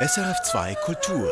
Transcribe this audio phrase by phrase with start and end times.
[0.00, 1.28] SRF2 Kultur.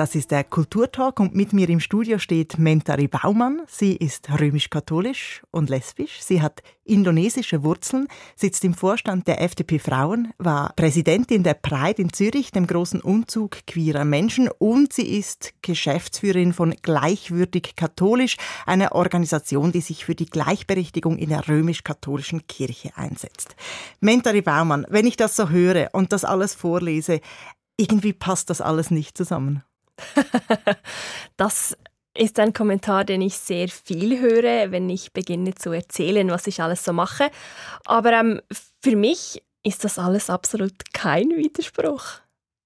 [0.00, 3.60] Das ist der Kulturtalk und mit mir im Studio steht Mentari Baumann.
[3.68, 6.22] Sie ist römisch-katholisch und lesbisch.
[6.22, 12.14] Sie hat indonesische Wurzeln, sitzt im Vorstand der FDP Frauen, war Präsidentin der Pride in
[12.14, 19.70] Zürich, dem großen Umzug queerer Menschen und sie ist Geschäftsführerin von Gleichwürdig Katholisch, einer Organisation,
[19.70, 23.54] die sich für die Gleichberechtigung in der römisch-katholischen Kirche einsetzt.
[24.00, 27.20] Mentari Baumann, wenn ich das so höre und das alles vorlese,
[27.76, 29.62] irgendwie passt das alles nicht zusammen.
[31.36, 31.76] das
[32.14, 36.62] ist ein Kommentar, den ich sehr viel höre, wenn ich beginne zu erzählen, was ich
[36.62, 37.30] alles so mache.
[37.86, 38.40] Aber ähm,
[38.82, 42.20] für mich ist das alles absolut kein Widerspruch.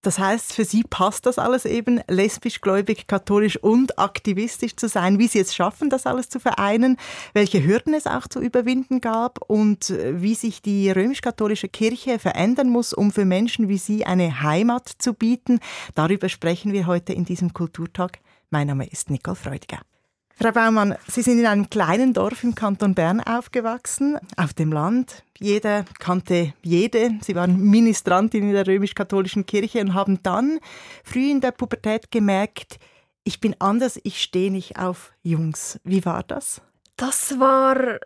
[0.05, 5.19] Das heißt, für Sie passt das alles eben, lesbisch, gläubig, katholisch und aktivistisch zu sein,
[5.19, 6.99] wie Sie es schaffen, das alles zu vereinen,
[7.33, 12.69] welche Hürden es auch zu überwinden gab und äh, wie sich die römisch-katholische Kirche verändern
[12.69, 15.59] muss, um für Menschen wie Sie eine Heimat zu bieten.
[15.95, 18.19] Darüber sprechen wir heute in diesem Kulturtag.
[18.51, 19.81] Mein Name ist Nicole Freudiger.
[20.37, 25.23] Frau Baumann, Sie sind in einem kleinen Dorf im Kanton Bern aufgewachsen, auf dem Land.
[25.39, 27.19] Jeder kannte jede.
[27.23, 30.59] Sie waren Ministrantin in der römisch-katholischen Kirche und haben dann
[31.05, 32.79] früh in der Pubertät gemerkt,
[33.23, 35.81] ich bin anders, ich stehe nicht auf Jungs.
[35.83, 36.61] Wie war das?
[36.97, 37.99] Das war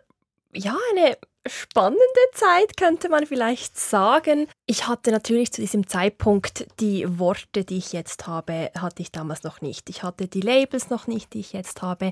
[0.53, 1.17] ja eine
[1.47, 1.99] spannende
[2.33, 4.47] Zeit, könnte man vielleicht sagen.
[4.65, 9.43] Ich hatte natürlich zu diesem Zeitpunkt die Worte, die ich jetzt habe, hatte ich damals
[9.43, 9.89] noch nicht.
[9.89, 12.11] Ich hatte die Labels noch nicht, die ich jetzt habe.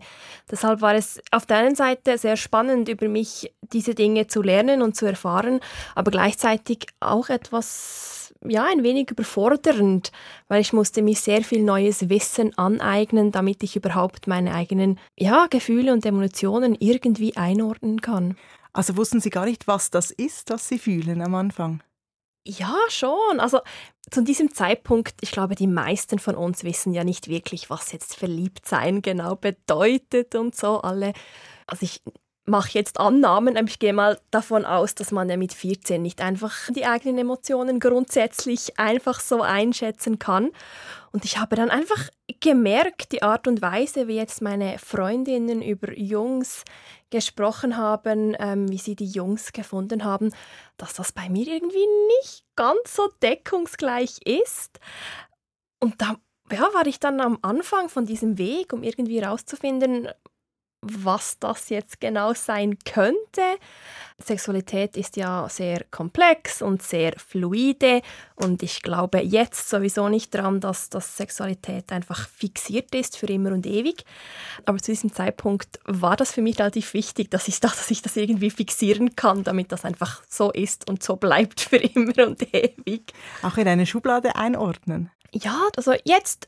[0.50, 4.81] Deshalb war es auf der einen Seite sehr spannend, über mich diese Dinge zu lernen
[4.81, 5.59] und zu erfahren,
[5.95, 10.11] aber gleichzeitig auch etwas ja, ein wenig überfordernd,
[10.48, 15.48] weil ich musste mir sehr viel neues Wissen aneignen, damit ich überhaupt meine eigenen ja,
[15.48, 18.36] Gefühle und Emotionen irgendwie einordnen kann.
[18.73, 21.81] Also wussten Sie gar nicht, was das ist, was Sie fühlen am Anfang?
[22.47, 23.39] Ja, schon.
[23.39, 23.59] Also
[24.09, 28.15] zu diesem Zeitpunkt, ich glaube, die meisten von uns wissen ja nicht wirklich, was jetzt
[28.15, 30.80] verliebt sein genau bedeutet und so.
[30.80, 31.11] Alle,
[31.67, 32.02] also ich
[32.45, 36.21] mache jetzt Annahmen, aber ich gehe mal davon aus, dass man ja mit 14 nicht
[36.21, 40.52] einfach die eigenen Emotionen grundsätzlich einfach so einschätzen kann.
[41.11, 42.09] Und ich habe dann einfach
[42.39, 46.63] gemerkt, die Art und Weise, wie jetzt meine Freundinnen über Jungs
[47.09, 50.33] gesprochen haben, ähm, wie sie die Jungs gefunden haben,
[50.77, 51.87] dass das bei mir irgendwie
[52.19, 54.79] nicht ganz so deckungsgleich ist.
[55.79, 56.15] Und da
[56.51, 60.09] ja, war ich dann am Anfang von diesem Weg, um irgendwie herauszufinden,
[60.92, 63.42] was das jetzt genau sein könnte.
[64.20, 68.02] Sexualität ist ja sehr komplex und sehr fluide
[68.36, 73.52] und ich glaube jetzt sowieso nicht daran, dass, dass Sexualität einfach fixiert ist für immer
[73.52, 74.05] und ewig.
[74.65, 78.17] Aber zu diesem Zeitpunkt war das für mich relativ wichtig, dass ich dass ich das
[78.17, 83.14] irgendwie fixieren kann, damit das einfach so ist und so bleibt für immer und ewig.
[83.43, 85.11] Auch in eine Schublade einordnen.
[85.31, 86.48] Ja, also jetzt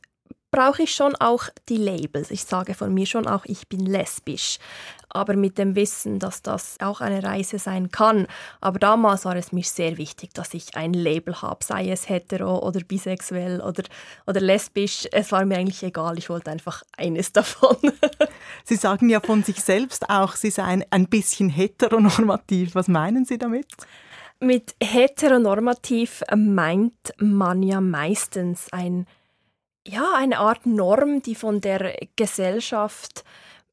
[0.51, 2.31] brauche ich schon auch die Labels.
[2.31, 4.57] Ich sage von mir schon auch, ich bin lesbisch.
[5.11, 8.27] Aber mit dem Wissen, dass das auch eine Reise sein kann.
[8.61, 12.59] Aber damals war es mir sehr wichtig, dass ich ein Label habe, sei es hetero
[12.59, 13.83] oder bisexuell oder,
[14.27, 15.07] oder lesbisch.
[15.11, 17.77] Es war mir eigentlich egal, ich wollte einfach eines davon.
[18.63, 22.75] Sie sagen ja von sich selbst auch, Sie seien ein bisschen heteronormativ.
[22.75, 23.67] Was meinen Sie damit?
[24.39, 29.05] Mit heteronormativ meint man ja meistens ein
[29.87, 33.23] ja, eine Art Norm, die von der Gesellschaft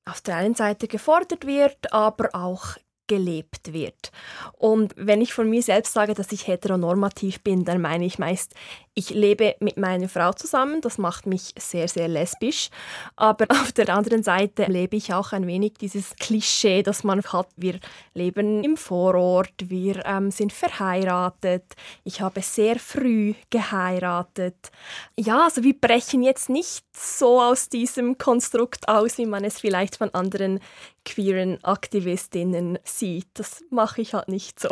[0.05, 2.77] auf der einen Seite gefordert wird, aber auch
[3.09, 4.11] gelebt wird.
[4.53, 8.55] Und wenn ich von mir selbst sage, dass ich heteronormativ bin, dann meine ich meist,
[8.99, 12.71] ich lebe mit meiner Frau zusammen, das macht mich sehr, sehr lesbisch.
[13.15, 17.49] Aber auf der anderen Seite lebe ich auch ein wenig dieses Klischee, das man hat.
[17.57, 17.79] Wir
[18.15, 21.65] leben im Vorort, wir ähm, sind verheiratet,
[22.05, 24.71] ich habe sehr früh geheiratet.
[25.19, 29.97] Ja, also wir brechen jetzt nicht so aus diesem Konstrukt aus, wie man es vielleicht
[29.97, 30.59] von anderen
[31.05, 33.29] queeren Aktivistinnen sieht.
[33.35, 34.71] Das mache ich halt nicht so.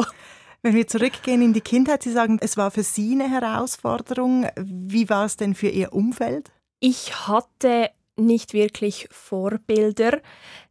[0.64, 4.46] Wenn wir zurückgehen in die Kindheit, Sie sagen, es war für Sie eine Herausforderung.
[4.56, 6.52] Wie war es denn für Ihr Umfeld?
[6.80, 10.22] Ich hatte nicht wirklich Vorbilder.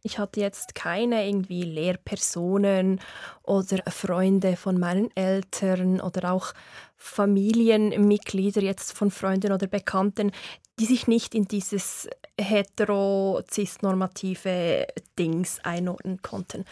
[0.02, 3.02] Ich hatte jetzt keine irgendwie Lehrpersonen
[3.44, 6.54] oder Freunde von meinen Eltern oder auch
[6.98, 10.32] Familienmitglieder jetzt von Freunden oder Bekannten,
[10.80, 12.10] die sich nicht in dieses
[12.42, 14.88] hetero-cis-normative
[15.20, 16.66] Dings einordnen konnten.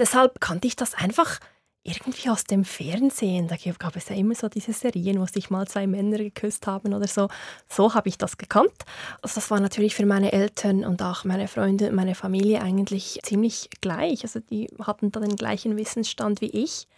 [0.00, 1.38] Deshalb kannte ich das einfach
[1.86, 3.48] irgendwie aus dem Fernsehen.
[3.48, 6.94] Da gab es ja immer so diese Serien, wo sich mal zwei Männer geküsst haben
[6.94, 7.28] oder so.
[7.68, 8.84] So habe ich das gekannt.
[9.22, 13.20] Also das war natürlich für meine Eltern und auch meine Freunde und meine Familie eigentlich
[13.22, 14.22] ziemlich gleich.
[14.24, 16.88] Also die hatten da den gleichen Wissensstand wie ich.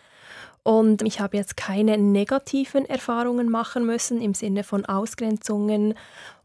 [0.62, 5.94] Und ich habe jetzt keine negativen Erfahrungen machen müssen im Sinne von Ausgrenzungen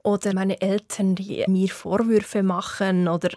[0.04, 3.30] oder meine Eltern, die mir Vorwürfe machen oder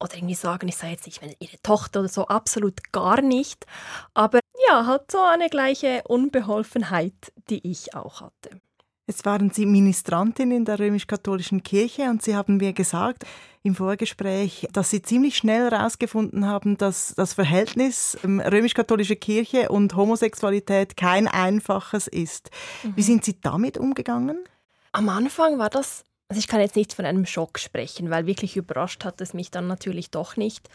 [0.00, 3.66] oder irgendwie sagen, ich sei jetzt nicht ihre Tochter oder so, absolut gar nicht.
[4.14, 8.60] Aber ja, halt so eine gleiche Unbeholfenheit, die ich auch hatte.
[9.06, 13.24] Jetzt waren Sie Ministrantin in der römisch-katholischen Kirche und Sie haben mir gesagt
[13.64, 19.96] im Vorgespräch, dass Sie ziemlich schnell herausgefunden haben, dass das Verhältnis ähm, römisch-katholische Kirche und
[19.96, 22.50] Homosexualität kein einfaches ist.
[22.84, 22.92] Mhm.
[22.96, 24.44] Wie sind Sie damit umgegangen?
[24.92, 28.56] Am Anfang war das also ich kann jetzt nicht von einem Schock sprechen, weil wirklich
[28.56, 30.70] überrascht hat es mich dann natürlich doch nicht.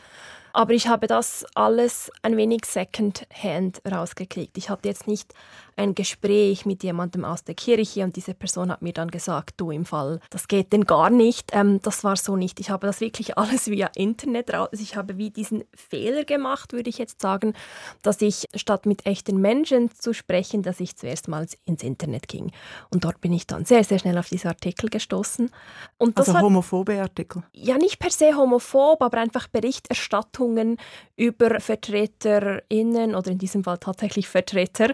[0.55, 4.57] Aber ich habe das alles ein wenig second-hand rausgekriegt.
[4.57, 5.33] Ich hatte jetzt nicht
[5.75, 9.69] ein Gespräch mit jemandem aus der Kirche und diese Person hat mir dann gesagt, du
[9.71, 11.49] im Fall, das geht denn gar nicht.
[11.51, 12.61] Ähm, das war so nicht.
[12.61, 14.69] Ich habe das wirklich alles via Internet raus.
[14.71, 17.53] Also ich habe wie diesen Fehler gemacht, würde ich jetzt sagen,
[18.01, 22.53] dass ich statt mit echten Menschen zu sprechen, dass ich zuerst mal ins Internet ging.
[22.91, 25.51] Und dort bin ich dann sehr, sehr schnell auf diese Artikel gestoßen.
[25.97, 27.43] Und das also war, homophobe Artikel?
[27.51, 30.77] Ja, nicht per se homophob, aber einfach Berichterstattung Bemerkungen
[31.17, 34.93] über VertreterInnen oder in diesem Fall tatsächlich Vertreter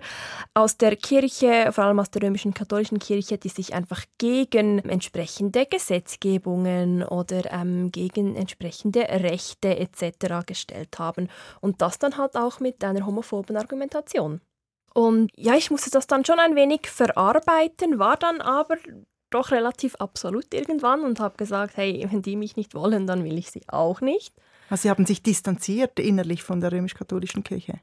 [0.53, 5.65] aus der Kirche, vor allem aus der römischen katholischen Kirche, die sich einfach gegen entsprechende
[5.65, 10.45] Gesetzgebungen oder ähm, gegen entsprechende Rechte etc.
[10.45, 11.27] gestellt haben.
[11.59, 14.41] Und das dann halt auch mit einer homophoben Argumentation.
[14.93, 18.75] Und ja, ich musste das dann schon ein wenig verarbeiten, war dann aber
[19.29, 23.37] doch relativ absolut irgendwann und habe gesagt, hey, wenn die mich nicht wollen, dann will
[23.37, 24.35] ich sie auch nicht.
[24.71, 27.73] Also Sie haben sich distanziert innerlich von der römisch-katholischen Kirche?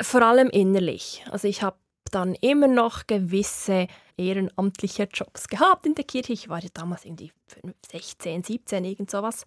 [0.00, 1.24] Vor allem innerlich.
[1.32, 1.76] Also ich habe
[2.12, 6.32] dann immer noch gewisse ehrenamtliche Jobs gehabt in der Kirche.
[6.32, 7.32] Ich war ja damals irgendwie
[7.90, 9.44] 16, 17, irgend sowas.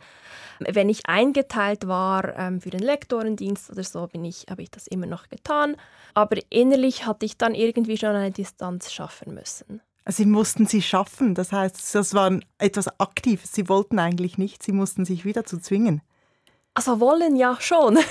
[0.59, 4.85] Wenn ich eingeteilt war ähm, für den Lektorendienst oder so, bin ich, habe ich das
[4.85, 5.77] immer noch getan.
[6.15, 9.81] Aber innerlich hatte ich dann irgendwie schon eine Distanz schaffen müssen.
[10.05, 13.53] Sie mussten sie schaffen, das heißt, das war etwas Aktives.
[13.53, 16.01] Sie wollten eigentlich nicht, sie mussten sich wieder zu zwingen.
[16.73, 17.99] Also wollen ja schon.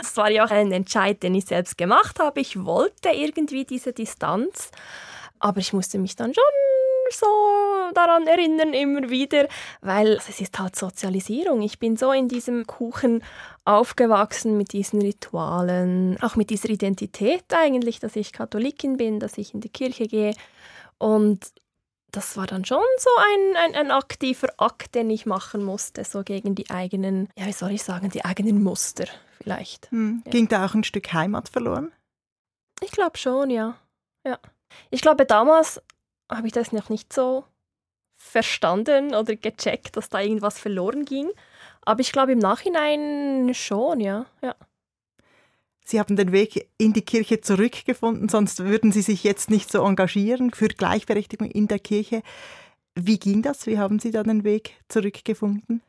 [0.00, 2.40] Das war ja auch ein Entscheid, den ich selbst gemacht habe.
[2.40, 4.70] Ich wollte irgendwie diese Distanz,
[5.38, 6.42] aber ich musste mich dann schon
[7.12, 7.26] so
[7.94, 9.48] daran erinnern, immer wieder,
[9.80, 11.62] weil es ist halt Sozialisierung.
[11.62, 13.22] Ich bin so in diesem Kuchen
[13.64, 19.54] aufgewachsen mit diesen Ritualen, auch mit dieser Identität eigentlich, dass ich Katholikin bin, dass ich
[19.54, 20.34] in die Kirche gehe.
[20.98, 21.52] Und
[22.12, 26.22] das war dann schon so ein, ein, ein, aktiver Akt, den ich machen musste, so
[26.22, 29.06] gegen die eigenen, ja, wie soll ich sagen, die eigenen Muster
[29.38, 29.90] vielleicht.
[29.90, 30.22] Hm.
[30.24, 30.30] Ja.
[30.30, 31.92] Ging da auch ein Stück Heimat verloren?
[32.82, 33.76] Ich glaube schon, ja.
[34.24, 34.38] ja.
[34.90, 35.82] Ich glaube, damals
[36.30, 37.44] habe ich das noch nicht so
[38.16, 41.30] verstanden oder gecheckt, dass da irgendwas verloren ging.
[41.82, 44.26] Aber ich glaube im Nachhinein schon, ja.
[44.42, 44.54] ja.
[45.84, 49.84] Sie haben den Weg in die Kirche zurückgefunden, sonst würden Sie sich jetzt nicht so
[49.84, 52.22] engagieren für Gleichberechtigung in der Kirche.
[52.94, 53.66] Wie ging das?
[53.66, 55.82] Wie haben Sie da den Weg zurückgefunden?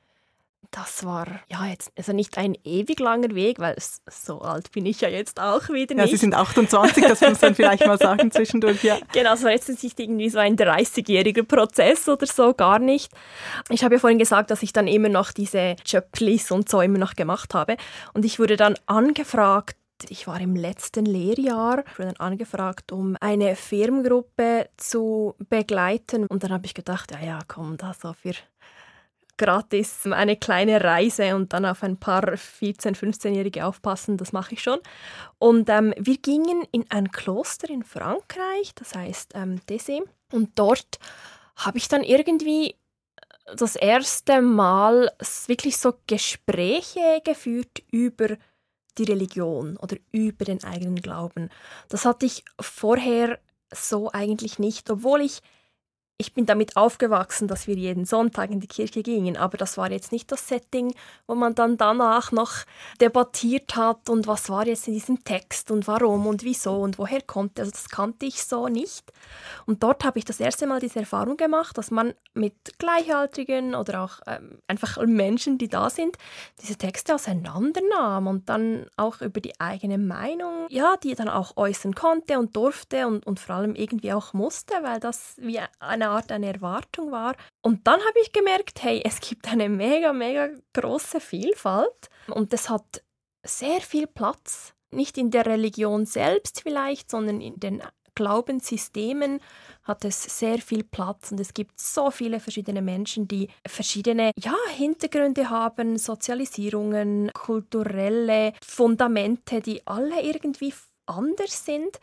[0.72, 3.76] Das war ja jetzt also nicht ein ewig langer Weg, weil
[4.10, 6.06] so alt bin ich ja jetzt auch wieder nicht.
[6.06, 8.98] Ja, Sie sind 28, das muss man vielleicht mal sagen zwischendurch, ja.
[9.12, 13.12] Genau, so jetzt ist nicht irgendwie so ein 30-jähriger Prozess oder so, gar nicht.
[13.68, 17.00] Ich habe ja vorhin gesagt, dass ich dann immer noch diese Chöplis und so immer
[17.00, 17.76] noch gemacht habe.
[18.14, 19.76] Und ich wurde dann angefragt,
[20.10, 26.26] ich war im letzten Lehrjahr, wurde dann angefragt, um eine Firmengruppe zu begleiten.
[26.28, 28.34] Und dann habe ich gedacht, ja, ja, komm, da so für
[29.38, 34.62] gratis eine kleine Reise und dann auf ein paar 14-, 15-Jährige aufpassen, das mache ich
[34.62, 34.80] schon.
[35.40, 40.04] Und ähm, wir gingen in ein Kloster in Frankreich, das heißt ähm, Dessé.
[40.32, 41.00] Und dort
[41.56, 42.76] habe ich dann irgendwie
[43.56, 45.12] das erste Mal
[45.48, 48.38] wirklich so Gespräche geführt über
[48.98, 51.50] die Religion oder über den eigenen Glauben.
[51.90, 53.40] Das hatte ich vorher
[53.74, 55.42] so eigentlich nicht, obwohl ich
[56.22, 59.92] ich bin damit aufgewachsen, dass wir jeden Sonntag in die Kirche gingen, aber das war
[59.92, 60.94] jetzt nicht das Setting,
[61.26, 62.52] wo man dann danach noch
[63.02, 67.22] debattiert hat und was war jetzt in diesem Text und warum und wieso und woher
[67.22, 67.60] kommt.
[67.60, 69.12] Also das kannte ich so nicht.
[69.66, 74.04] Und dort habe ich das erste Mal diese Erfahrung gemacht, dass man mit Gleichaltrigen oder
[74.04, 76.18] auch ähm, einfach Menschen, die da sind,
[76.62, 81.96] diese Texte auseinandernahm und dann auch über die eigene Meinung, ja, die dann auch äußern
[81.96, 86.32] konnte und durfte und, und vor allem irgendwie auch musste, weil das wie eine Art
[86.32, 87.36] eine Erwartung war.
[87.62, 92.70] Und dann habe ich gemerkt, hey, es gibt eine mega, mega große Vielfalt und es
[92.70, 93.04] hat
[93.44, 94.74] sehr viel Platz.
[94.92, 97.82] Nicht in der Religion selbst vielleicht, sondern in den
[98.16, 99.40] Glaubenssystemen
[99.84, 104.56] hat es sehr viel Platz und es gibt so viele verschiedene Menschen, die verschiedene ja,
[104.76, 110.74] Hintergründe haben, Sozialisierungen, kulturelle Fundamente, die alle irgendwie
[111.06, 112.00] anders sind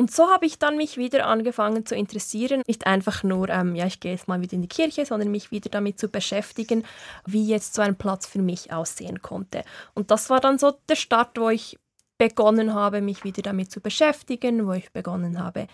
[0.00, 3.84] und so habe ich dann mich wieder angefangen zu interessieren, nicht einfach nur, ähm, ja,
[3.84, 6.84] ich gehe jetzt mal wieder in die Kirche, sondern mich wieder damit zu beschäftigen,
[7.26, 9.62] wie jetzt so ein Platz für mich aussehen konnte.
[9.92, 11.78] Und das war dann so der Start, wo ich
[12.16, 15.66] begonnen habe, mich wieder damit zu beschäftigen, wo ich begonnen habe,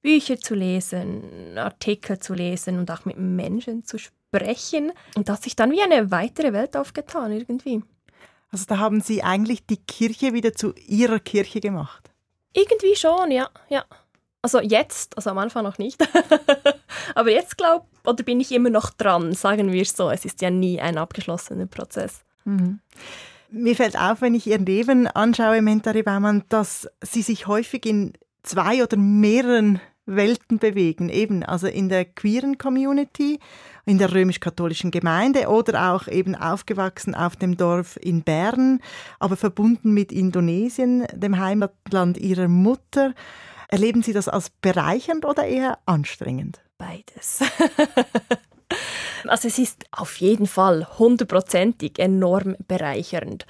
[0.00, 4.92] Bücher zu lesen, Artikel zu lesen und auch mit Menschen zu sprechen.
[5.14, 7.82] Und da hat sich dann wie eine weitere Welt aufgetan irgendwie.
[8.48, 12.13] Also da haben Sie eigentlich die Kirche wieder zu Ihrer Kirche gemacht.
[12.54, 13.84] Irgendwie schon, ja, ja.
[14.40, 16.00] Also jetzt, also am Anfang noch nicht.
[17.14, 20.10] Aber jetzt glaube oder bin ich immer noch dran, sagen wir es so.
[20.10, 22.24] Es ist ja nie ein abgeschlossener Prozess.
[22.44, 22.80] Mhm.
[23.50, 28.12] Mir fällt auf, wenn ich Ihr Leben anschaue, Mentari Baumann, dass Sie sich häufig in
[28.42, 33.38] zwei oder mehreren Welten bewegen, eben also in der queeren Community,
[33.86, 38.80] in der römisch-katholischen Gemeinde oder auch eben aufgewachsen auf dem Dorf in Bern,
[39.18, 43.14] aber verbunden mit Indonesien, dem Heimatland ihrer Mutter.
[43.68, 46.60] Erleben Sie das als bereichernd oder eher anstrengend?
[46.76, 47.40] Beides.
[49.26, 53.46] also es ist auf jeden Fall hundertprozentig enorm bereichernd.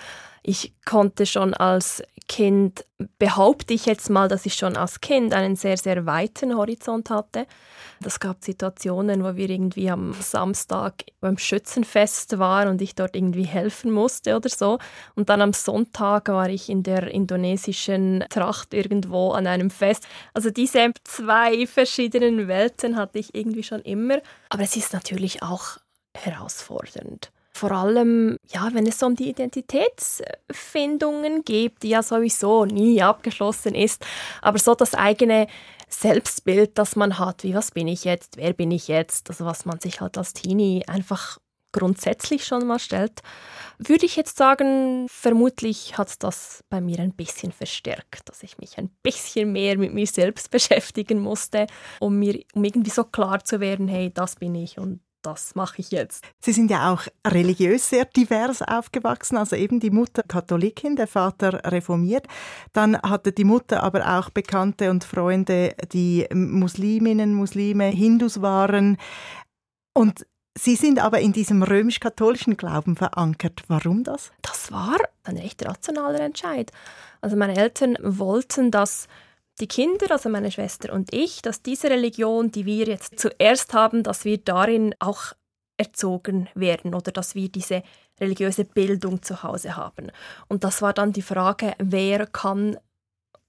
[0.46, 2.84] Ich konnte schon als Kind,
[3.18, 7.46] behaupte ich jetzt mal, dass ich schon als Kind einen sehr, sehr weiten Horizont hatte.
[8.04, 13.44] Es gab Situationen, wo wir irgendwie am Samstag beim Schützenfest waren und ich dort irgendwie
[13.44, 14.78] helfen musste oder so.
[15.14, 20.06] Und dann am Sonntag war ich in der indonesischen Tracht irgendwo an einem Fest.
[20.34, 24.20] Also diese zwei verschiedenen Welten hatte ich irgendwie schon immer.
[24.50, 25.78] Aber es ist natürlich auch
[26.14, 27.30] herausfordernd.
[27.56, 34.04] Vor allem, ja, wenn es um die Identitätsfindungen geht, die ja sowieso nie abgeschlossen ist,
[34.42, 35.46] aber so das eigene
[35.88, 39.66] Selbstbild, das man hat, wie was bin ich jetzt, wer bin ich jetzt, also was
[39.66, 41.38] man sich halt als Teenie einfach
[41.70, 43.20] grundsätzlich schon mal stellt,
[43.78, 48.78] würde ich jetzt sagen, vermutlich hat das bei mir ein bisschen verstärkt, dass ich mich
[48.78, 51.68] ein bisschen mehr mit mir selbst beschäftigen musste,
[52.00, 55.80] um mir um irgendwie so klar zu werden, hey, das bin ich und das mache
[55.80, 56.24] ich jetzt.
[56.40, 61.72] Sie sind ja auch religiös sehr divers aufgewachsen, also eben die Mutter Katholikin, der Vater
[61.72, 62.26] reformiert.
[62.72, 68.96] Dann hatte die Mutter aber auch Bekannte und Freunde, die Musliminnen, Muslime, Hindus waren.
[69.92, 70.26] Und
[70.56, 73.64] Sie sind aber in diesem römisch-katholischen Glauben verankert.
[73.66, 74.30] Warum das?
[74.40, 76.70] Das war ein recht rationaler Entscheid.
[77.20, 79.08] Also meine Eltern wollten, dass
[79.60, 84.02] die Kinder, also meine Schwester und ich, dass diese Religion, die wir jetzt zuerst haben,
[84.02, 85.32] dass wir darin auch
[85.76, 87.82] erzogen werden oder dass wir diese
[88.20, 90.10] religiöse Bildung zu Hause haben.
[90.48, 92.76] Und das war dann die Frage, wer kann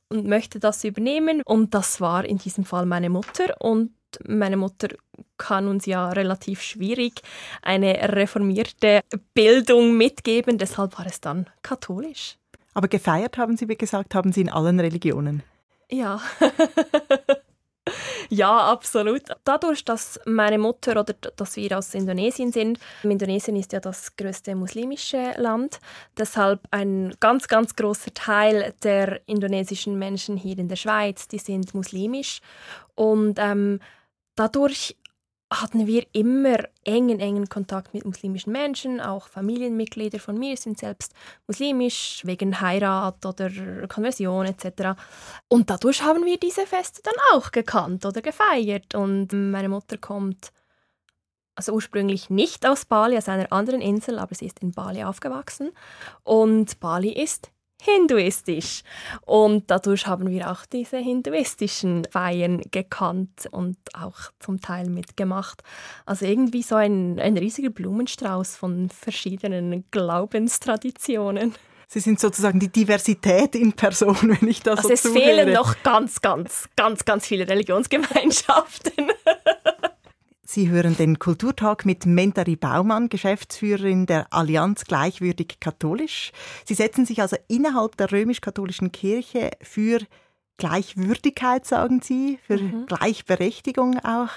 [0.09, 1.41] und möchte das übernehmen.
[1.45, 3.55] Und das war in diesem Fall meine Mutter.
[3.59, 3.91] Und
[4.25, 4.89] meine Mutter
[5.37, 7.21] kann uns ja relativ schwierig
[7.61, 9.01] eine reformierte
[9.33, 10.57] Bildung mitgeben.
[10.57, 12.37] Deshalb war es dann katholisch.
[12.73, 15.43] Aber gefeiert haben Sie, wie gesagt, haben Sie in allen Religionen.
[15.89, 16.19] Ja.
[18.29, 19.23] ja, absolut.
[19.43, 24.55] Dadurch, dass meine Mutter oder dass wir aus Indonesien sind, Indonesien ist ja das größte
[24.55, 25.79] muslimische Land,
[26.17, 31.73] deshalb ein ganz, ganz großer Teil der indonesischen Menschen hier in der Schweiz, die sind
[31.73, 32.41] muslimisch
[32.95, 33.79] und ähm,
[34.35, 34.95] dadurch
[35.61, 39.01] hatten wir immer engen, engen Kontakt mit muslimischen Menschen.
[39.01, 41.13] Auch Familienmitglieder von mir sind selbst
[41.47, 43.49] muslimisch, wegen Heirat oder
[43.87, 44.99] Konversion etc.
[45.47, 48.95] Und dadurch haben wir diese Feste dann auch gekannt oder gefeiert.
[48.95, 50.51] Und meine Mutter kommt
[51.55, 55.71] also ursprünglich nicht aus Bali, aus einer anderen Insel, aber sie ist in Bali aufgewachsen.
[56.23, 57.49] Und Bali ist
[57.85, 58.81] hinduistisch.
[59.21, 65.61] Und dadurch haben wir auch diese hinduistischen Feiern gekannt und auch zum Teil mitgemacht.
[66.05, 71.53] Also irgendwie so ein, ein riesiger Blumenstrauß von verschiedenen Glaubenstraditionen.
[71.87, 75.19] Sie sind sozusagen die Diversität in Person, wenn ich das also so es zuhöre.
[75.19, 79.11] fehlen noch ganz, ganz, ganz, ganz viele Religionsgemeinschaften.
[80.47, 86.31] Sie hören den Kulturtalk mit Mentari Baumann, Geschäftsführerin der Allianz Gleichwürdig Katholisch.
[86.65, 90.01] Sie setzen sich also innerhalb der römisch-katholischen Kirche für
[90.57, 92.85] Gleichwürdigkeit, sagen Sie, für mhm.
[92.85, 94.29] Gleichberechtigung auch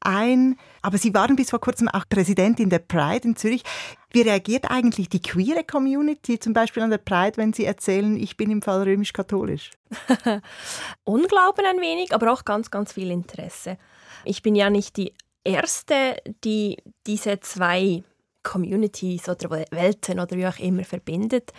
[0.00, 0.58] ein.
[0.82, 3.62] Aber Sie waren bis vor kurzem auch Präsidentin der Pride in Zürich.
[4.10, 8.36] Wie reagiert eigentlich die queere Community zum Beispiel an der Pride, wenn Sie erzählen, ich
[8.36, 9.70] bin im Fall römisch-katholisch?
[11.04, 13.78] Unglauben ein wenig, aber auch ganz, ganz viel Interesse.
[14.26, 18.02] Ich bin ja nicht die erste, die diese zwei
[18.44, 21.52] Communities oder Welten oder wie auch immer verbindet.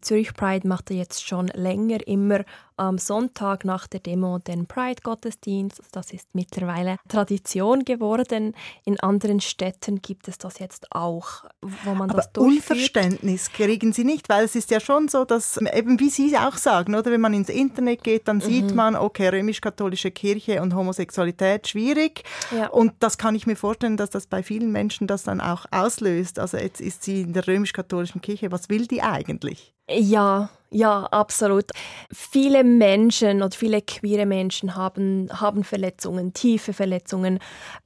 [0.00, 2.44] Zürich Pride macht jetzt schon länger immer
[2.80, 5.82] am Sonntag nach der Demo den Pride-Gottesdienst.
[5.92, 8.54] Das ist mittlerweile Tradition geworden.
[8.84, 12.70] In anderen Städten gibt es das jetzt auch, wo man Aber das durchführt.
[12.70, 16.56] Unverständnis kriegen Sie nicht, weil es ist ja schon so, dass eben wie Sie auch
[16.56, 18.42] sagen, oder wenn man ins Internet geht, dann mhm.
[18.42, 22.24] sieht man, okay, römisch-katholische Kirche und Homosexualität schwierig.
[22.50, 22.68] Ja.
[22.68, 26.38] Und das kann ich mir vorstellen, dass das bei vielen Menschen das dann auch auslöst.
[26.38, 28.50] Also jetzt ist sie in der römisch-katholischen Kirche.
[28.50, 29.74] Was will die eigentlich?
[29.90, 31.72] Ja, ja, absolut.
[32.12, 37.40] Viele Menschen oder viele queere Menschen haben, haben Verletzungen, tiefe Verletzungen,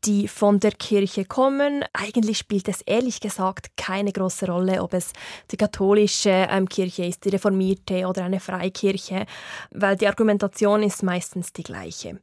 [0.04, 1.82] die von der Kirche kommen.
[1.94, 5.12] Eigentlich spielt es ehrlich gesagt keine große Rolle, ob es
[5.50, 9.24] die katholische ähm, Kirche ist, die reformierte oder eine Freikirche,
[9.70, 12.20] weil die Argumentation ist meistens die gleiche.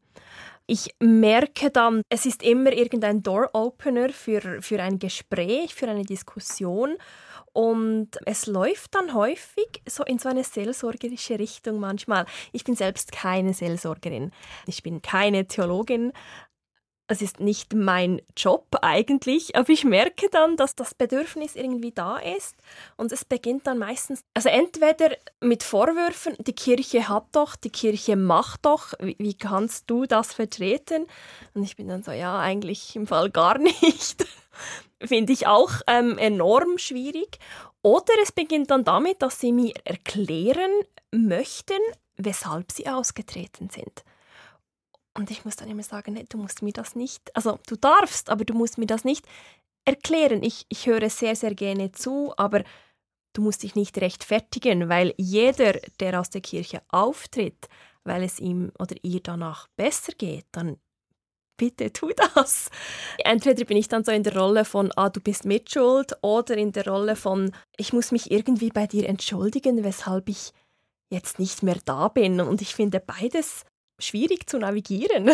[0.67, 6.97] Ich merke dann, es ist immer irgendein Door-Opener für, für ein Gespräch, für eine Diskussion.
[7.53, 12.25] Und es läuft dann häufig so in so eine seelsorgerische Richtung manchmal.
[12.53, 14.31] Ich bin selbst keine Seelsorgerin.
[14.67, 16.13] Ich bin keine Theologin.
[17.07, 22.17] Es ist nicht mein Job eigentlich, aber ich merke dann, dass das Bedürfnis irgendwie da
[22.17, 22.55] ist
[22.95, 28.15] und es beginnt dann meistens, also entweder mit Vorwürfen, die Kirche hat doch, die Kirche
[28.15, 31.05] macht doch, wie, wie kannst du das vertreten?
[31.53, 34.25] Und ich bin dann so, ja, eigentlich im Fall gar nicht.
[35.03, 37.39] Finde ich auch ähm, enorm schwierig.
[37.81, 40.71] Oder es beginnt dann damit, dass sie mir erklären
[41.11, 41.79] möchten,
[42.17, 44.03] weshalb sie ausgetreten sind.
[45.13, 48.29] Und ich muss dann immer sagen, nee, du musst mir das nicht, also du darfst,
[48.29, 49.27] aber du musst mir das nicht
[49.83, 50.41] erklären.
[50.43, 52.63] Ich, ich höre sehr, sehr gerne zu, aber
[53.33, 57.67] du musst dich nicht rechtfertigen, weil jeder, der aus der Kirche auftritt,
[58.03, 60.77] weil es ihm oder ihr danach besser geht, dann
[61.57, 62.69] bitte tu das.
[63.19, 66.71] Entweder bin ich dann so in der Rolle von, ah, du bist mitschuld, oder in
[66.71, 70.53] der Rolle von, ich muss mich irgendwie bei dir entschuldigen, weshalb ich
[71.09, 72.41] jetzt nicht mehr da bin.
[72.41, 73.63] Und ich finde beides
[73.99, 75.31] schwierig zu navigieren.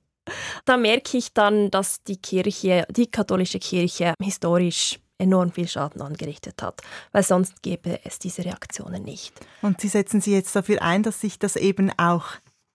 [0.64, 6.62] da merke ich dann, dass die Kirche, die katholische Kirche, historisch enorm viel Schaden angerichtet
[6.62, 6.82] hat,
[7.12, 9.32] weil sonst gäbe es diese Reaktionen nicht.
[9.62, 12.26] Und Sie setzen sich jetzt dafür ein, dass sich das eben auch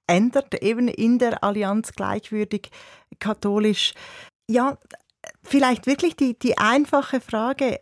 [0.07, 2.69] ändert, eben in der Allianz gleichwürdig
[3.19, 3.93] katholisch.
[4.49, 4.77] Ja,
[5.43, 7.79] vielleicht wirklich die, die einfache Frage,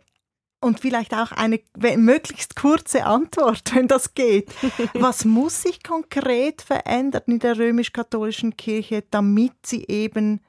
[0.60, 1.60] und vielleicht auch eine
[1.96, 4.52] möglichst kurze Antwort, wenn das geht.
[4.94, 10.40] Was muss sich konkret verändern in der römisch-katholischen Kirche, damit sie eben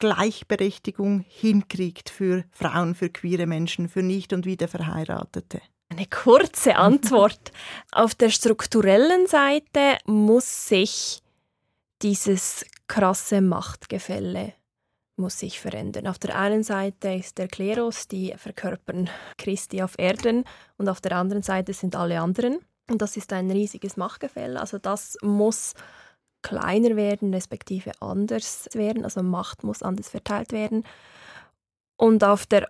[0.00, 5.60] Gleichberechtigung hinkriegt für Frauen, für queere Menschen, für Nicht- und Wiederverheiratete?
[5.96, 7.52] Eine kurze Antwort.
[7.92, 11.22] Auf der strukturellen Seite muss sich
[12.02, 14.54] dieses krasse Machtgefälle
[15.16, 16.08] muss sich verändern.
[16.08, 20.42] Auf der einen Seite ist der Klerus, die verkörpern Christi auf Erden,
[20.76, 22.58] und auf der anderen Seite sind alle anderen.
[22.90, 24.58] Und das ist ein riesiges Machtgefälle.
[24.58, 25.74] Also das muss
[26.42, 29.04] kleiner werden, respektive anders werden.
[29.04, 30.84] Also Macht muss anders verteilt werden.
[31.96, 32.66] Und auf der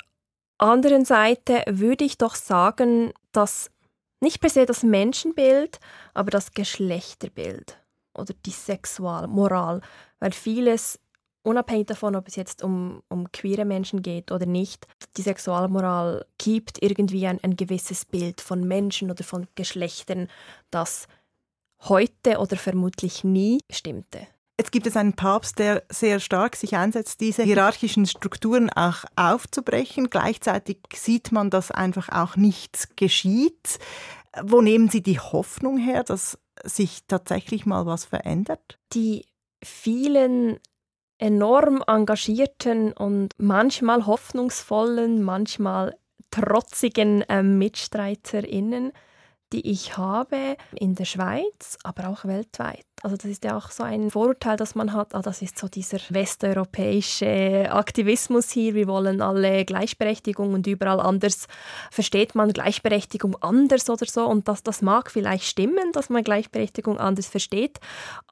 [0.58, 3.70] anderen Seite würde ich doch sagen, dass
[4.20, 5.78] nicht per se das Menschenbild,
[6.14, 7.78] aber das Geschlechterbild
[8.14, 9.80] oder die Sexualmoral,
[10.18, 10.98] weil vieles,
[11.42, 14.86] unabhängig davon, ob es jetzt um, um queere Menschen geht oder nicht,
[15.16, 20.28] die Sexualmoral gibt irgendwie ein, ein gewisses Bild von Menschen oder von Geschlechtern,
[20.70, 21.06] das
[21.80, 24.26] heute oder vermutlich nie stimmte.
[24.58, 30.10] Jetzt gibt es einen Papst, der sehr stark sich einsetzt, diese hierarchischen Strukturen auch aufzubrechen.
[30.10, 33.80] Gleichzeitig sieht man, dass einfach auch nichts geschieht.
[34.42, 38.78] Wo nehmen Sie die Hoffnung her, dass sich tatsächlich mal was verändert?
[38.92, 39.26] Die
[39.62, 40.60] vielen
[41.18, 45.96] enorm engagierten und manchmal hoffnungsvollen, manchmal
[46.30, 48.92] trotzigen äh, MitstreiterInnen
[49.52, 52.84] die ich habe in der Schweiz, aber auch weltweit.
[53.02, 55.68] Also das ist ja auch so ein Vorurteil, das man hat, ah, das ist so
[55.68, 61.46] dieser westeuropäische Aktivismus hier, wir wollen alle Gleichberechtigung und überall anders
[61.90, 66.98] versteht man Gleichberechtigung anders oder so und das, das mag vielleicht stimmen, dass man Gleichberechtigung
[66.98, 67.78] anders versteht,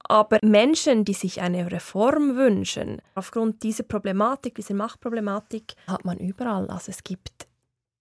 [0.04, 6.68] aber Menschen, die sich eine Reform wünschen, aufgrund dieser Problematik, dieser Machtproblematik, hat man überall.
[6.70, 7.46] Also es gibt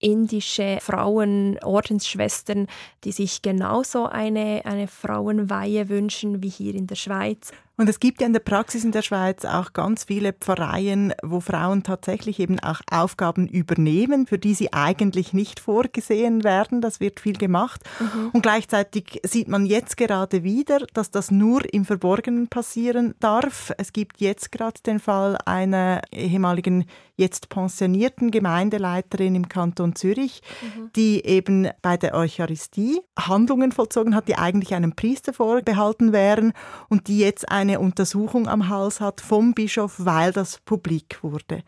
[0.02, 2.68] indische Frauen, Ordensschwestern,
[3.04, 7.52] die sich genauso eine, eine Frauenweihe wünschen wie hier in der Schweiz.
[7.82, 11.40] Und es gibt ja in der Praxis in der Schweiz auch ganz viele Pfarreien, wo
[11.40, 16.82] Frauen tatsächlich eben auch Aufgaben übernehmen, für die sie eigentlich nicht vorgesehen werden.
[16.82, 17.82] Das wird viel gemacht.
[18.00, 18.30] Mhm.
[18.34, 23.74] Und gleichzeitig sieht man jetzt gerade wieder, dass das nur im Verborgenen passieren darf.
[23.80, 26.86] Es gibt jetzt gerade den Fall einer ehemaligen
[27.22, 30.92] jetzt pensionierten Gemeindeleiterin im Kanton Zürich, mhm.
[30.96, 36.52] die eben bei der Eucharistie Handlungen vollzogen hat, die eigentlich einem Priester vorbehalten wären
[36.90, 41.64] und die jetzt eine Untersuchung am Hals hat vom Bischof, weil das publik wurde.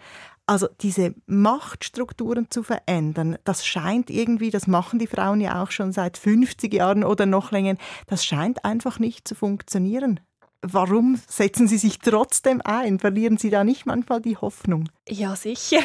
[0.45, 5.93] Also diese Machtstrukturen zu verändern, das scheint irgendwie, das machen die Frauen ja auch schon
[5.93, 7.75] seit 50 Jahren oder noch länger,
[8.07, 10.19] das scheint einfach nicht zu funktionieren.
[10.65, 12.99] Warum setzen Sie sich trotzdem ein?
[12.99, 14.89] Verlieren Sie da nicht manchmal die Hoffnung?
[15.07, 15.81] Ja, sicher.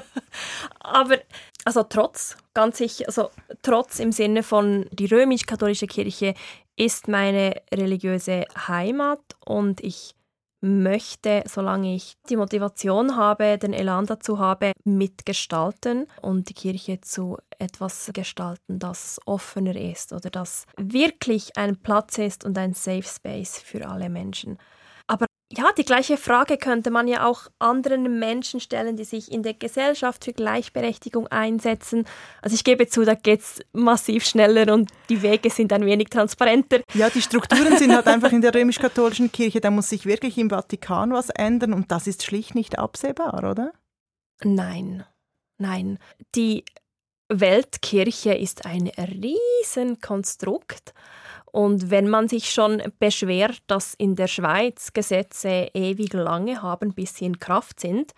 [0.80, 1.18] Aber
[1.64, 3.30] also trotz, ganz sicher, also
[3.62, 6.34] trotz im Sinne von die römisch-katholische Kirche
[6.76, 10.14] ist meine religiöse Heimat und ich
[10.64, 17.36] möchte, solange ich die Motivation habe, den Elan dazu habe, mitgestalten und die Kirche zu
[17.58, 23.58] etwas gestalten, das offener ist oder das wirklich ein Platz ist und ein Safe Space
[23.58, 24.58] für alle Menschen.
[25.56, 29.54] Ja, die gleiche Frage könnte man ja auch anderen Menschen stellen, die sich in der
[29.54, 32.06] Gesellschaft für Gleichberechtigung einsetzen.
[32.42, 36.08] Also ich gebe zu, da geht es massiv schneller und die Wege sind ein wenig
[36.08, 36.80] transparenter.
[36.94, 40.50] Ja, die Strukturen sind halt einfach in der römisch-katholischen Kirche, da muss sich wirklich im
[40.50, 43.72] Vatikan was ändern und das ist schlicht nicht absehbar, oder?
[44.42, 45.04] Nein,
[45.58, 45.98] nein.
[46.34, 46.64] Die
[47.40, 50.92] Weltkirche ist ein Riesenkonstrukt.
[51.54, 57.14] Und wenn man sich schon beschwert, dass in der Schweiz Gesetze ewig lange haben, bis
[57.14, 58.12] sie in Kraft sind,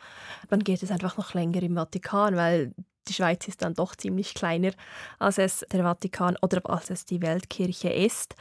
[0.49, 2.73] dann geht es einfach noch länger im Vatikan, weil
[3.09, 4.73] die Schweiz ist dann doch ziemlich kleiner,
[5.19, 8.35] als es der Vatikan oder als es die Weltkirche ist.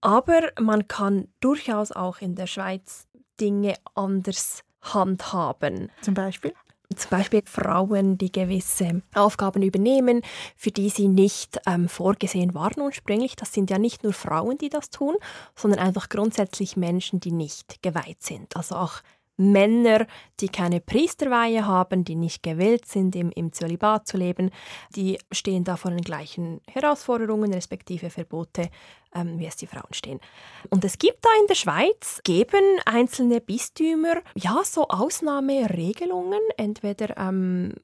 [0.00, 3.06] Aber man kann durchaus auch in der Schweiz
[3.40, 5.90] Dinge anders handhaben.
[6.00, 6.52] Zum Beispiel?
[6.96, 10.22] Zum Beispiel Frauen, die gewisse Aufgaben übernehmen,
[10.56, 13.36] für die sie nicht ähm, vorgesehen waren ursprünglich.
[13.36, 15.16] Das sind ja nicht nur Frauen, die das tun,
[15.54, 18.56] sondern einfach grundsätzlich Menschen, die nicht geweiht sind.
[18.56, 19.02] Also auch
[19.50, 20.06] Männer,
[20.40, 24.50] die keine Priesterweihe haben, die nicht gewillt sind, im, im Zölibat zu leben,
[24.94, 28.70] die stehen da vor den gleichen Herausforderungen respektive Verbote,
[29.14, 30.20] ähm, wie es die Frauen stehen.
[30.70, 37.74] Und es gibt da in der Schweiz, geben einzelne Bistümer ja so Ausnahmeregelungen, entweder ähm,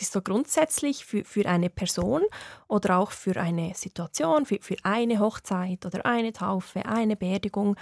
[0.00, 2.22] so grundsätzlich für, für eine Person
[2.68, 7.76] oder auch für eine Situation, für, für eine Hochzeit oder eine Taufe, eine Beerdigung.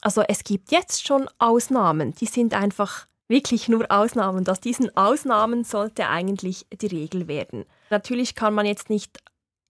[0.00, 4.46] Also es gibt jetzt schon Ausnahmen, die sind einfach wirklich nur Ausnahmen.
[4.48, 7.64] Aus diesen Ausnahmen sollte eigentlich die Regel werden.
[7.88, 9.18] Natürlich kann man jetzt nicht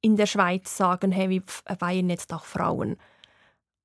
[0.01, 1.43] in der Schweiz sagen, hey, wir
[1.79, 2.97] weihen jetzt auch Frauen.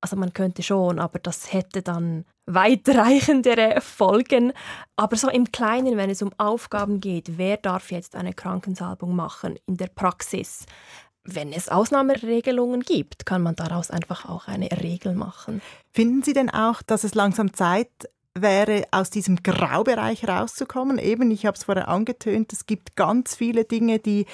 [0.00, 4.52] Also man könnte schon, aber das hätte dann weitreichendere Folgen.
[4.96, 9.58] Aber so im Kleinen, wenn es um Aufgaben geht, wer darf jetzt eine Krankensalbung machen
[9.66, 10.64] in der Praxis?
[11.24, 15.60] Wenn es Ausnahmeregelungen gibt, kann man daraus einfach auch eine Regel machen.
[15.92, 17.90] Finden Sie denn auch, dass es langsam Zeit
[18.32, 20.98] wäre, aus diesem Graubereich rauszukommen?
[20.98, 24.26] Eben, ich habe es vorher angetönt, es gibt ganz viele Dinge, die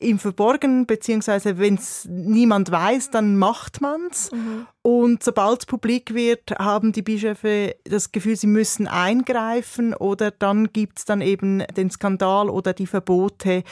[0.00, 4.32] im Verborgenen, beziehungsweise wenn es niemand weiß, dann macht man's.
[4.32, 4.66] Mhm.
[4.82, 10.72] Und sobald es publik wird, haben die Bischöfe das Gefühl, sie müssen eingreifen oder dann
[10.72, 13.62] gibt es dann eben den Skandal oder die Verbote.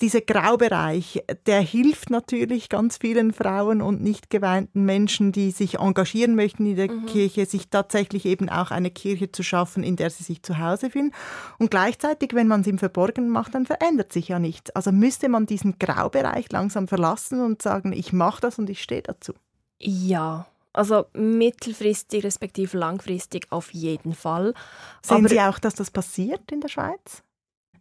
[0.00, 6.36] Dieser Graubereich, der hilft natürlich ganz vielen Frauen und nicht geweinten Menschen, die sich engagieren
[6.36, 7.06] möchten in der mhm.
[7.06, 10.90] Kirche, sich tatsächlich eben auch eine Kirche zu schaffen, in der sie sich zu Hause
[10.90, 11.12] fühlen.
[11.58, 14.70] Und gleichzeitig, wenn man es im Verborgenen macht, dann verändert sich ja nichts.
[14.76, 19.02] Also müsste man diesen Graubereich langsam verlassen und sagen, ich mache das und ich stehe
[19.02, 19.32] dazu.
[19.80, 24.54] Ja, also mittelfristig respektive langfristig auf jeden Fall.
[25.02, 27.22] Sehen Aber Sie auch, dass das passiert in der Schweiz?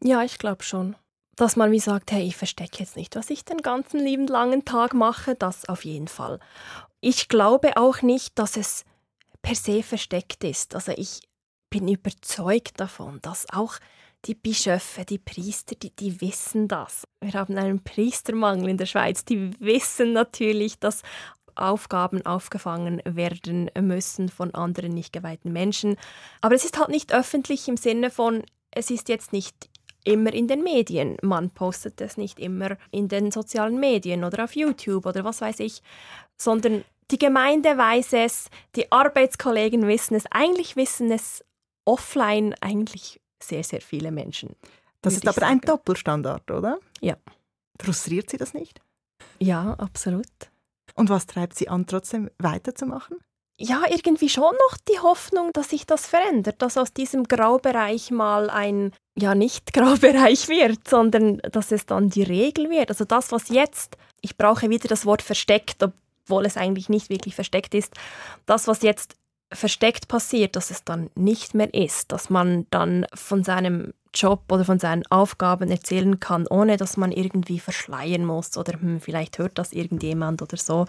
[0.04, 0.95] Ja, ich glaube schon.
[1.36, 4.65] Dass man wie sagt, hey, ich verstecke jetzt nicht, was ich den ganzen lieben langen
[4.65, 6.39] Tag mache, das auf jeden Fall.
[6.99, 8.84] Ich glaube auch nicht, dass es
[9.41, 10.75] per se versteckt ist.
[10.75, 11.21] Also ich
[11.69, 13.77] bin überzeugt davon, dass auch
[14.25, 17.06] die Bischöfe, die Priester, die, die wissen das.
[17.21, 19.25] Wir haben einen Priestermangel in der Schweiz.
[19.25, 21.01] Die wissen natürlich, dass
[21.55, 25.97] Aufgaben aufgefangen werden müssen von anderen nicht geweihten Menschen.
[26.41, 29.69] Aber es ist halt nicht öffentlich im Sinne von, es ist jetzt nicht
[30.03, 31.17] immer in den Medien.
[31.21, 35.59] Man postet es nicht immer in den sozialen Medien oder auf YouTube oder was weiß
[35.59, 35.81] ich,
[36.37, 41.43] sondern die Gemeinde weiß es, die Arbeitskollegen wissen es, eigentlich wissen es
[41.85, 44.55] offline eigentlich sehr, sehr viele Menschen.
[45.01, 45.53] Das ist aber sagen.
[45.53, 46.79] ein Doppelstandard, oder?
[47.01, 47.17] Ja.
[47.79, 48.81] Frustriert Sie das nicht?
[49.39, 50.27] Ja, absolut.
[50.95, 53.17] Und was treibt Sie an, trotzdem weiterzumachen?
[53.62, 58.49] ja irgendwie schon noch die Hoffnung, dass sich das verändert, dass aus diesem Graubereich mal
[58.49, 62.89] ein ja nicht Graubereich wird, sondern dass es dann die Regel wird.
[62.89, 67.36] Also das, was jetzt, ich brauche wieder das Wort versteckt, obwohl es eigentlich nicht wirklich
[67.36, 67.93] versteckt ist,
[68.45, 69.15] das, was jetzt
[69.53, 74.65] versteckt passiert, dass es dann nicht mehr ist, dass man dann von seinem Job oder
[74.65, 79.57] von seinen Aufgaben erzählen kann, ohne dass man irgendwie verschleiern muss oder hm, vielleicht hört
[79.57, 80.85] das irgendjemand oder so.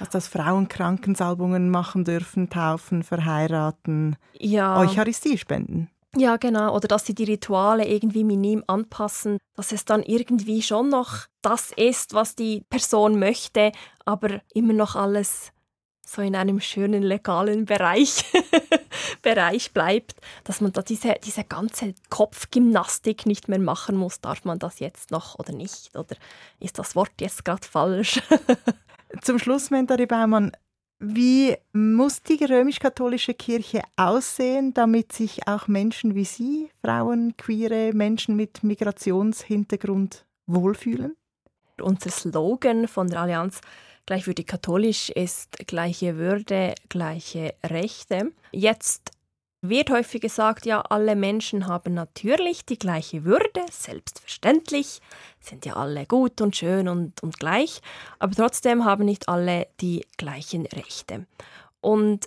[0.00, 4.78] Also dass Frauen Krankensalbungen machen dürfen, taufen, verheiraten, ja.
[4.78, 5.90] Eucharistie spenden.
[6.16, 6.74] Ja, genau.
[6.76, 11.72] Oder dass sie die Rituale irgendwie minim anpassen, dass es dann irgendwie schon noch das
[11.74, 13.72] ist, was die Person möchte,
[14.04, 15.52] aber immer noch alles
[16.04, 18.24] so in einem schönen legalen Bereich,
[19.22, 24.20] Bereich bleibt, dass man da diese, diese ganze Kopfgymnastik nicht mehr machen muss.
[24.20, 25.96] Darf man das jetzt noch oder nicht?
[25.96, 26.16] Oder
[26.58, 28.20] ist das Wort jetzt gerade falsch?
[29.22, 30.52] Zum Schluss, Mentari Baumann,
[31.04, 38.36] wie muss die römisch-katholische Kirche aussehen, damit sich auch Menschen wie Sie, Frauen, queere Menschen
[38.36, 41.16] mit Migrationshintergrund wohlfühlen?
[41.80, 43.60] Unser Slogan von der Allianz
[44.06, 48.32] Gleichwürdig katholisch ist gleiche Würde, gleiche Rechte.
[48.50, 49.12] Jetzt
[49.64, 55.00] wird häufig gesagt, ja, alle Menschen haben natürlich die gleiche Würde, selbstverständlich,
[55.40, 57.80] sind ja alle gut und schön und, und gleich,
[58.18, 61.26] aber trotzdem haben nicht alle die gleichen Rechte.
[61.80, 62.26] Und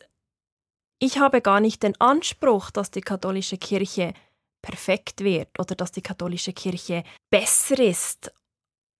[0.99, 4.13] ich habe gar nicht den Anspruch, dass die katholische Kirche
[4.61, 8.31] perfekt wird oder dass die katholische Kirche besser ist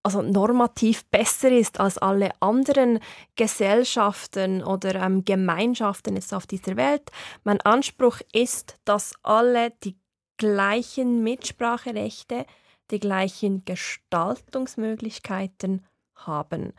[0.05, 2.99] also normativ besser ist als alle anderen
[3.35, 7.09] Gesellschaften oder ähm, Gemeinschaften jetzt auf dieser Welt.
[7.43, 9.97] Mein Anspruch ist, dass alle die
[10.37, 12.45] gleichen Mitspracherechte,
[12.91, 16.73] die gleichen Gestaltungsmöglichkeiten haben.